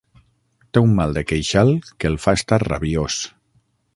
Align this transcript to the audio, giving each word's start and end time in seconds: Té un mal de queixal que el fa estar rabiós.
Té 0.77 0.81
un 0.85 0.95
mal 0.99 1.13
de 1.17 1.23
queixal 1.33 1.73
que 2.03 2.11
el 2.13 2.19
fa 2.25 2.35
estar 2.41 2.61
rabiós. 2.65 3.21